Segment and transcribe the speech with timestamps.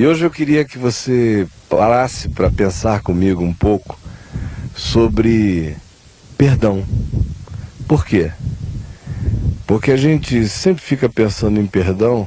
[0.00, 4.00] E hoje eu queria que você parasse para pensar comigo um pouco
[4.74, 5.76] sobre
[6.38, 6.82] perdão.
[7.86, 8.32] Por quê?
[9.66, 12.26] Porque a gente sempre fica pensando em perdão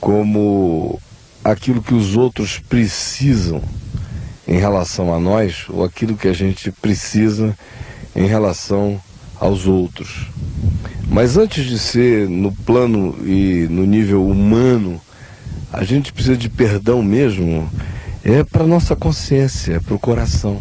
[0.00, 0.98] como
[1.44, 3.62] aquilo que os outros precisam
[4.46, 7.54] em relação a nós ou aquilo que a gente precisa
[8.16, 8.98] em relação
[9.38, 10.30] aos outros.
[11.06, 14.98] Mas antes de ser no plano e no nível humano,
[15.72, 17.68] a gente precisa de perdão mesmo,
[18.24, 20.60] é para nossa consciência, é para o coração,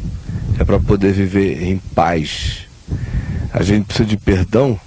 [0.59, 2.67] é para poder viver em paz.
[3.53, 4.79] A gente precisa de perdão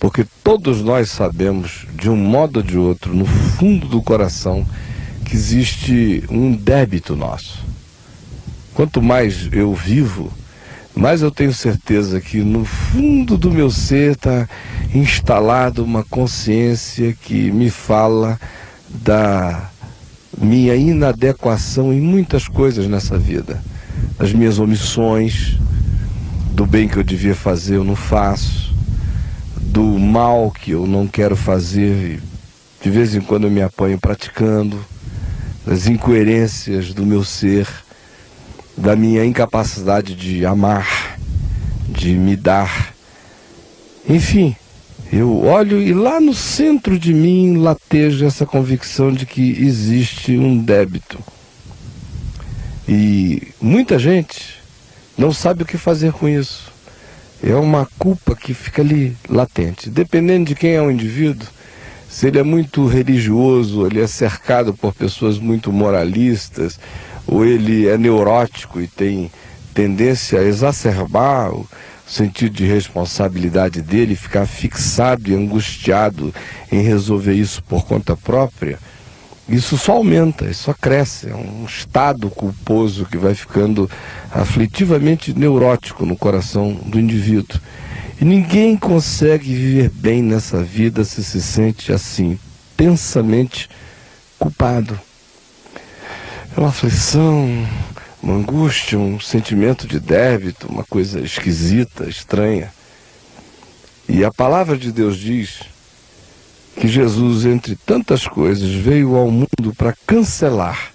[0.00, 4.64] porque todos nós sabemos, de um modo ou de outro, no fundo do coração,
[5.24, 7.64] que existe um débito nosso.
[8.74, 10.32] Quanto mais eu vivo,
[10.94, 14.48] mais eu tenho certeza que no fundo do meu ser está
[14.94, 18.38] instalada uma consciência que me fala
[18.88, 19.70] da
[20.40, 23.62] minha inadequação em muitas coisas nessa vida,
[24.18, 25.58] das minhas omissões,
[26.52, 28.74] do bem que eu devia fazer eu não faço,
[29.56, 32.20] do mal que eu não quero fazer,
[32.82, 34.78] de vez em quando eu me apanho praticando.
[35.66, 37.68] Das incoerências do meu ser,
[38.76, 41.18] da minha incapacidade de amar,
[41.88, 42.94] de me dar.
[44.08, 44.56] Enfim,
[45.12, 50.58] eu olho e lá no centro de mim lateja essa convicção de que existe um
[50.58, 51.18] débito.
[52.86, 54.58] E muita gente
[55.16, 56.70] não sabe o que fazer com isso.
[57.42, 59.88] É uma culpa que fica ali latente.
[59.88, 61.46] Dependendo de quem é o indivíduo,
[62.08, 66.80] se ele é muito religioso, ele é cercado por pessoas muito moralistas,
[67.26, 69.30] ou ele é neurótico e tem
[69.74, 71.52] tendência a exacerbar
[72.08, 76.34] sentido de responsabilidade dele, ficar fixado e angustiado
[76.72, 78.78] em resolver isso por conta própria,
[79.48, 81.30] isso só aumenta, isso só cresce.
[81.30, 83.90] É um estado culposo que vai ficando
[84.30, 87.58] aflitivamente neurótico no coração do indivíduo.
[88.20, 92.38] E ninguém consegue viver bem nessa vida se se sente assim,
[92.76, 93.70] tensamente
[94.38, 94.98] culpado.
[96.54, 97.66] É uma aflição,
[98.22, 102.72] uma angústia, um sentimento de débito, uma coisa esquisita, estranha.
[104.08, 105.60] E a palavra de Deus diz
[106.76, 110.92] que Jesus, entre tantas coisas, veio ao mundo para cancelar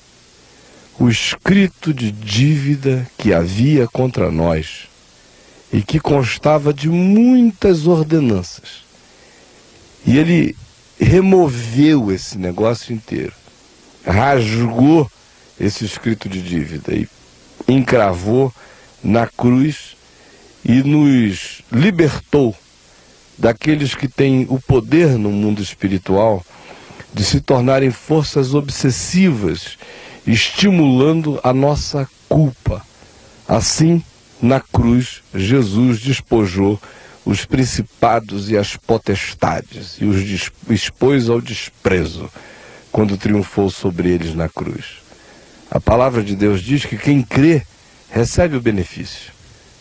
[1.00, 4.88] o escrito de dívida que havia contra nós
[5.72, 8.84] e que constava de muitas ordenanças.
[10.06, 10.56] E ele
[11.00, 13.34] removeu esse negócio inteiro,
[14.06, 15.10] rasgou
[15.59, 17.08] esse escrito de dívida e
[17.68, 18.53] encravou
[19.03, 19.96] na cruz
[20.64, 22.56] e nos libertou
[23.38, 26.46] daqueles que têm o poder no mundo espiritual
[27.13, 29.78] de se tornarem forças obsessivas,
[30.25, 32.81] estimulando a nossa culpa.
[33.47, 34.03] Assim,
[34.42, 36.81] na cruz, Jesus despojou
[37.25, 42.30] os principados e as potestades e os expôs ao desprezo
[42.92, 45.03] quando triunfou sobre eles na cruz.
[45.74, 47.64] A palavra de Deus diz que quem crê
[48.12, 49.34] recebe o benefício.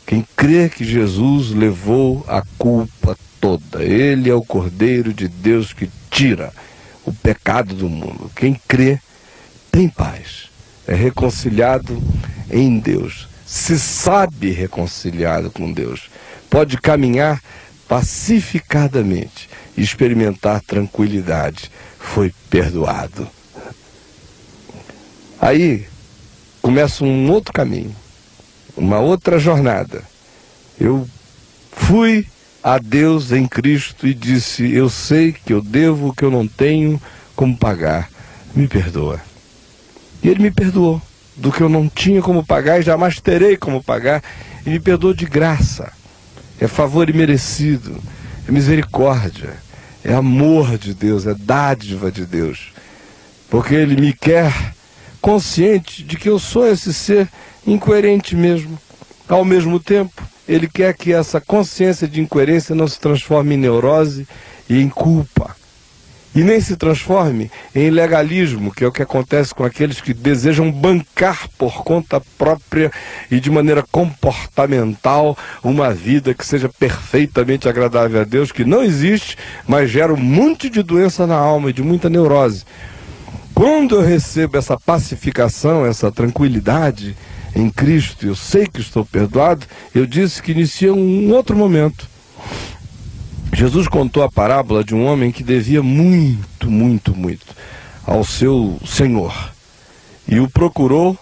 [0.06, 5.90] Quem crê que Jesus levou a culpa toda, ele é o Cordeiro de Deus que
[6.10, 6.50] tira
[7.04, 8.30] o pecado do mundo.
[8.34, 8.98] Quem crê
[9.70, 10.48] tem paz,
[10.86, 12.02] é reconciliado
[12.50, 16.08] em Deus se sabe reconciliado com Deus,
[16.48, 17.38] pode caminhar
[17.86, 23.28] pacificadamente e experimentar tranquilidade, foi perdoado.
[25.42, 25.88] Aí
[26.62, 27.92] começa um outro caminho,
[28.76, 30.04] uma outra jornada.
[30.80, 31.04] Eu
[31.72, 32.28] fui
[32.62, 36.46] a Deus em Cristo e disse: Eu sei que eu devo o que eu não
[36.46, 37.02] tenho
[37.34, 38.08] como pagar,
[38.54, 39.20] me perdoa.
[40.22, 41.02] E ele me perdoou
[41.36, 44.22] do que eu não tinha como pagar e jamais terei como pagar,
[44.64, 45.90] e me perdoou de graça.
[46.60, 48.00] É favor imerecido,
[48.46, 49.54] é misericórdia,
[50.04, 52.72] é amor de Deus, é dádiva de Deus.
[53.50, 54.52] Porque Ele me quer
[55.22, 57.28] consciente de que eu sou esse ser
[57.66, 58.78] incoerente mesmo.
[59.28, 64.26] Ao mesmo tempo, Ele quer que essa consciência de incoerência não se transforme em neurose
[64.68, 65.56] e em culpa
[66.34, 70.70] e nem se transforme em legalismo, que é o que acontece com aqueles que desejam
[70.72, 72.90] bancar por conta própria
[73.30, 79.36] e de maneira comportamental uma vida que seja perfeitamente agradável a Deus, que não existe,
[79.66, 82.64] mas gera um monte de doença na alma e de muita neurose.
[83.62, 87.16] Quando eu recebo essa pacificação, essa tranquilidade
[87.54, 89.64] em Cristo, eu sei que estou perdoado,
[89.94, 92.08] eu disse que inicia um outro momento
[93.54, 97.54] Jesus contou a parábola de um homem que devia muito, muito, muito
[98.04, 99.32] ao seu senhor.
[100.26, 101.16] e o procurou,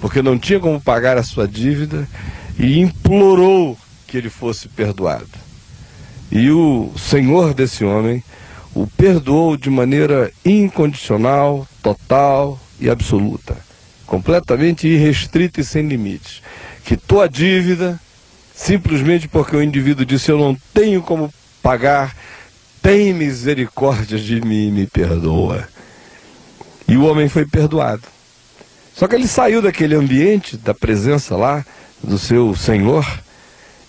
[0.00, 2.08] porque não tinha como pagar a sua dívida,
[2.58, 5.28] e implorou que ele fosse perdoado.
[6.30, 8.24] E o Senhor desse homem
[8.74, 13.56] o perdoou de maneira incondicional, total e absoluta,
[14.06, 16.42] completamente irrestrita e sem limites.
[16.84, 18.00] Quitou a dívida
[18.54, 21.32] simplesmente porque o indivíduo disse: Eu não tenho como
[21.62, 22.16] pagar,
[22.80, 25.68] tem misericórdia de mim e me perdoa.
[26.88, 28.02] E o homem foi perdoado.
[28.94, 31.64] Só que ele saiu daquele ambiente, da presença lá
[32.02, 33.06] do seu Senhor,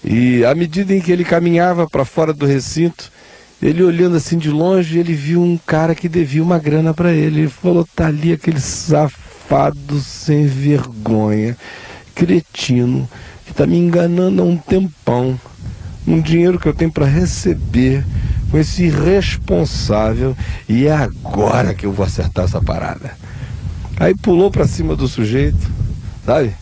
[0.04, 3.12] e à medida em que ele caminhava para fora do recinto,
[3.64, 7.42] ele olhando assim de longe, ele viu um cara que devia uma grana para ele.
[7.42, 11.56] Ele falou: tá ali aquele safado sem vergonha,
[12.14, 13.10] cretino,
[13.46, 15.40] que está me enganando há um tempão.
[16.06, 18.04] Um dinheiro que eu tenho para receber
[18.52, 20.36] com esse irresponsável
[20.68, 23.18] e é agora que eu vou acertar essa parada.
[23.98, 25.72] Aí pulou para cima do sujeito,
[26.26, 26.54] sabe?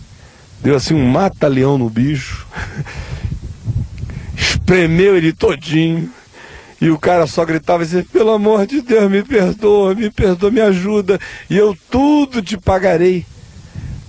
[0.61, 2.45] Deu assim um mata-leão no bicho,
[4.37, 6.07] espremeu ele todinho.
[6.81, 10.59] E o cara só gritava assim: pelo amor de Deus, me perdoa, me perdoa, me
[10.59, 13.23] ajuda, e eu tudo te pagarei.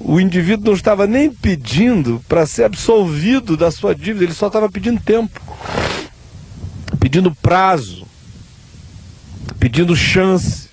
[0.00, 4.70] O indivíduo não estava nem pedindo para ser absolvido da sua dívida, ele só estava
[4.70, 5.38] pedindo tempo,
[6.98, 8.04] pedindo prazo,
[9.60, 10.70] pedindo chance,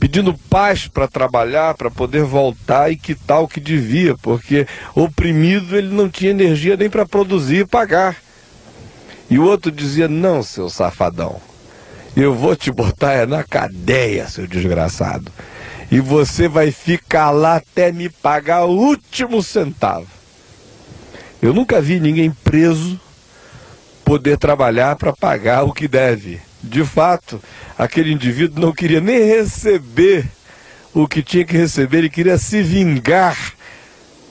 [0.00, 5.94] pedindo paz para trabalhar, para poder voltar e quitar o que devia, porque oprimido ele
[5.94, 8.16] não tinha energia nem para produzir e pagar.
[9.30, 11.40] E o outro dizia: Não, seu safadão,
[12.16, 15.30] eu vou te botar é na cadeia, seu desgraçado
[15.90, 20.06] e você vai ficar lá até me pagar o último centavo.
[21.40, 23.00] Eu nunca vi ninguém preso
[24.04, 26.40] poder trabalhar para pagar o que deve.
[26.62, 27.40] De fato,
[27.78, 30.26] aquele indivíduo não queria nem receber
[30.92, 33.54] o que tinha que receber, ele queria se vingar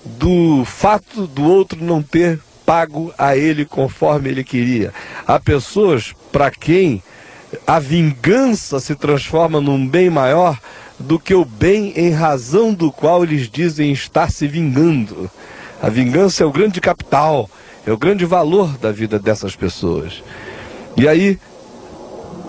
[0.04, 4.94] do fato do outro não ter pago a ele conforme ele queria.
[5.26, 7.02] Há pessoas para quem
[7.66, 10.60] a vingança se transforma num bem maior
[11.00, 15.32] do que o bem em razão do qual eles dizem estar se vingando.
[15.82, 17.50] A vingança é o grande capital,
[17.86, 20.22] é o grande valor da vida dessas pessoas.
[20.98, 21.40] E aí,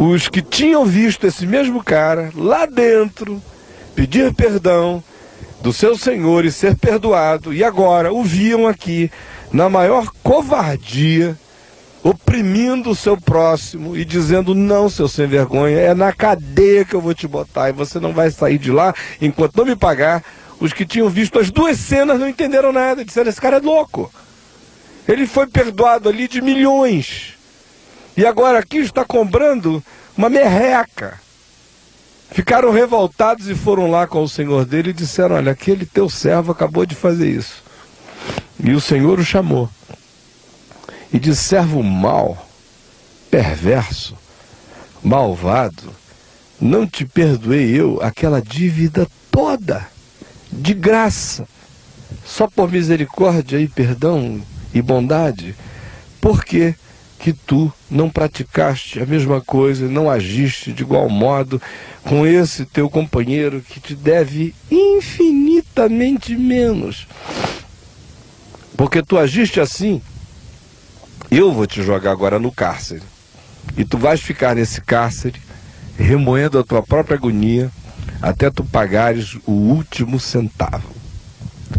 [0.00, 3.40] os que tinham visto esse mesmo cara lá dentro
[3.94, 5.00] pedir perdão
[5.60, 9.10] do seu Senhor e ser perdoado, e agora o viam aqui
[9.52, 11.36] na maior covardia
[12.02, 17.00] oprimindo o seu próximo e dizendo: não, seu sem vergonha, é na cadeia que eu
[17.00, 20.22] vou te botar e você não vai sair de lá enquanto não me pagar.
[20.60, 24.12] Os que tinham visto as duas cenas não entenderam nada, disseram: esse cara é louco.
[25.06, 27.34] Ele foi perdoado ali de milhões
[28.16, 29.82] e agora aqui está cobrando
[30.16, 31.20] uma merreca.
[32.30, 36.52] Ficaram revoltados e foram lá com o senhor dele e disseram: Olha, aquele teu servo
[36.52, 37.62] acabou de fazer isso.
[38.62, 39.68] E o senhor o chamou
[41.12, 42.46] e de servo mau,
[43.30, 44.16] perverso,
[45.02, 45.90] malvado,
[46.60, 49.86] não te perdoei eu aquela dívida toda,
[50.50, 51.46] de graça,
[52.24, 54.40] só por misericórdia e perdão
[54.74, 55.54] e bondade,
[56.20, 56.74] porque
[57.18, 61.60] que tu não praticaste a mesma coisa, não agiste de igual modo
[62.04, 67.06] com esse teu companheiro que te deve infinitamente menos.
[68.76, 70.00] Porque tu agiste assim
[71.30, 73.02] eu vou te jogar agora no cárcere.
[73.76, 75.38] E tu vais ficar nesse cárcere,
[75.98, 77.70] remoendo a tua própria agonia,
[78.22, 80.90] até tu pagares o último centavo.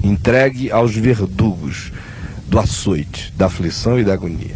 [0.04, 1.92] Entregue aos verdugos
[2.46, 4.56] do açoite, da aflição e da agonia.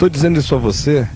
[0.00, 1.06] Estou dizendo isso a você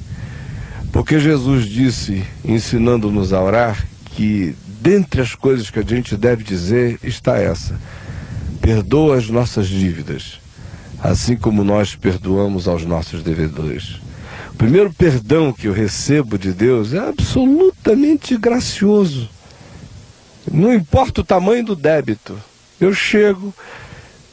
[0.92, 6.98] porque Jesus disse, ensinando-nos a orar, que dentre as coisas que a gente deve dizer
[7.02, 7.80] está essa:
[8.60, 10.38] perdoa as nossas dívidas
[11.02, 14.00] assim como nós perdoamos aos nossos devedores.
[14.52, 19.30] O primeiro perdão que eu recebo de Deus é absolutamente gracioso.
[20.52, 22.36] Não importa o tamanho do débito.
[22.78, 23.54] Eu chego,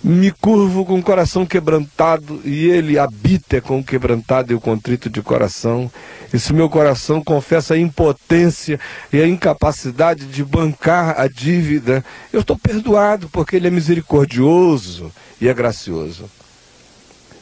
[0.04, 5.10] me curvo com o coração quebrantado e ele habita com o quebrantado e o contrito
[5.10, 5.92] de coração.
[6.34, 8.80] E se meu coração confessa a impotência
[9.14, 12.04] e a incapacidade de bancar a dívida,
[12.34, 16.30] eu estou perdoado porque ele é misericordioso e é gracioso.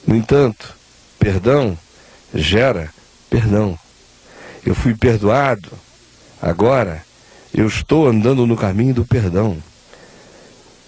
[0.05, 0.75] No entanto,
[1.17, 1.77] perdão
[2.33, 2.91] gera
[3.29, 3.77] perdão.
[4.65, 5.69] Eu fui perdoado,
[6.41, 7.03] agora
[7.53, 9.57] eu estou andando no caminho do perdão.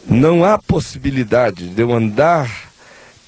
[0.10, 2.72] Não há possibilidade de eu andar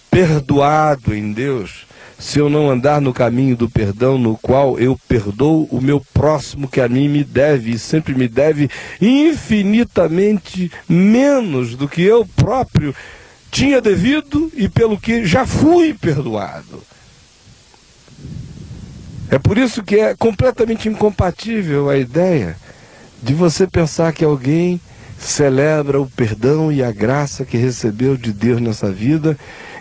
[0.10, 1.86] perdoado em Deus
[2.24, 6.70] se eu não andar no caminho do perdão, no qual eu perdoo o meu próximo
[6.70, 8.70] que a mim me deve e sempre me deve
[9.02, 12.96] infinitamente menos do que eu próprio
[13.52, 16.82] tinha devido e pelo que já fui perdoado.
[19.30, 22.56] É por isso que é completamente incompatível a ideia
[23.22, 24.80] de você pensar que alguém
[25.24, 29.38] celebra o perdão e a graça que recebeu de Deus nessa vida,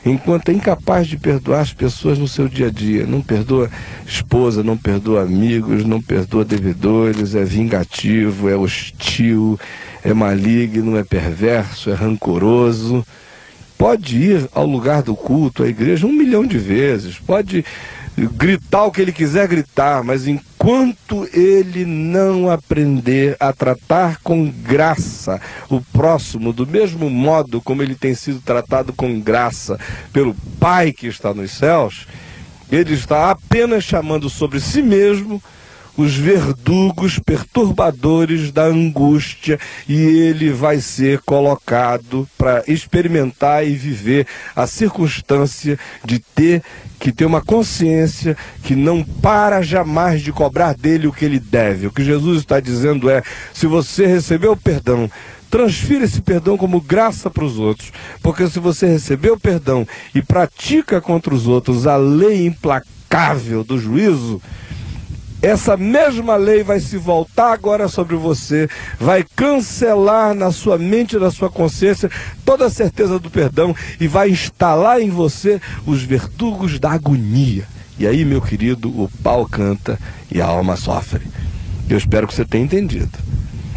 [0.06, 3.06] enquanto é incapaz de perdoar as pessoas no seu dia a dia.
[3.06, 3.70] Não perdoa
[4.06, 9.58] esposa, não perdoa amigos, não perdoa devedores, é vingativo, é hostil,
[10.04, 13.04] é maligno, é perverso, é rancoroso.
[13.76, 17.64] Pode ir ao lugar do culto, à igreja, um milhão de vezes, pode
[18.16, 20.51] gritar o que ele quiser gritar, mas enquanto
[21.33, 28.14] ele não aprender a tratar com graça o próximo, do mesmo modo como ele tem
[28.14, 29.76] sido tratado com graça
[30.12, 32.07] pelo Pai que está nos céus,
[32.71, 35.42] ele está apenas chamando sobre si mesmo
[35.96, 39.58] os verdugos perturbadores da angústia
[39.88, 46.62] e ele vai ser colocado para experimentar e viver a circunstância de ter
[46.99, 51.87] que ter uma consciência que não para jamais de cobrar dele o que ele deve.
[51.87, 53.22] O que Jesus está dizendo é:
[53.52, 55.11] se você recebeu perdão,
[55.50, 57.92] transfira esse perdão como graça para os outros.
[58.22, 64.40] Porque se você recebeu perdão e pratica contra os outros a lei implacável do juízo,
[65.42, 68.68] essa mesma lei vai se voltar agora sobre você,
[68.99, 72.08] vai cancelar na sua mente na sua consciência
[72.44, 77.64] toda a certeza do perdão e vai instalar em você os verdugos da agonia.
[77.99, 79.99] E aí, meu querido, o pau canta
[80.30, 81.26] e a alma sofre.
[81.90, 83.18] Eu espero que você tenha entendido.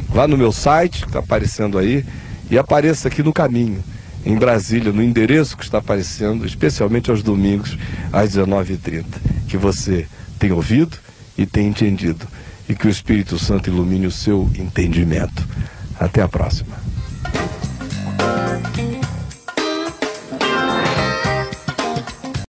[0.09, 2.05] Vá no meu site, que está aparecendo aí,
[2.49, 3.83] e apareça aqui no caminho,
[4.23, 7.75] em Brasília, no endereço que está aparecendo, especialmente aos domingos,
[8.13, 9.03] às 19h30.
[9.47, 10.07] Que você
[10.39, 11.04] tenha ouvido
[11.37, 12.27] e tenha entendido.
[12.67, 15.47] E que o Espírito Santo ilumine o seu entendimento.
[15.99, 16.84] Até a próxima.